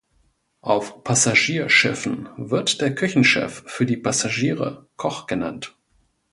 Auf 0.61 1.03
Passagierschiffen 1.03 2.27
wird 2.35 2.81
der 2.81 2.95
Küchenchef 2.95 3.61
für 3.67 3.85
die 3.85 3.97
Passagiere 3.97 4.89
"Koch" 4.95 5.27
genannt. 5.27 5.77